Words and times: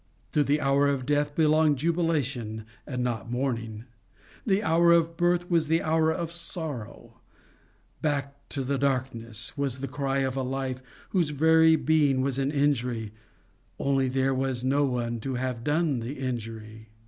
To 0.31 0.43
the 0.43 0.59
hour 0.61 0.87
of 0.87 1.05
death 1.05 1.35
belonged 1.35 1.77
jubilation 1.77 2.65
and 2.87 3.03
not 3.03 3.29
mourning; 3.29 3.83
the 4.47 4.63
hour 4.63 4.91
of 4.91 5.15
birth 5.15 5.47
was 5.51 5.67
the 5.67 5.83
hour 5.83 6.09
of 6.11 6.31
sorrow. 6.31 7.21
Back 8.01 8.49
to 8.49 8.63
the 8.63 8.79
darkness! 8.79 9.55
was 9.55 9.79
the 9.79 9.87
cry 9.87 10.21
of 10.21 10.35
a 10.35 10.41
life 10.41 10.81
whose 11.09 11.29
very 11.29 11.75
being 11.75 12.21
was 12.21 12.39
an 12.39 12.49
injury, 12.49 13.13
only 13.77 14.07
there 14.09 14.33
was 14.33 14.63
no 14.63 14.85
one 14.85 15.19
to 15.19 15.35
have 15.35 15.63
done 15.63 15.99
the 15.99 16.13
injury. 16.17 16.89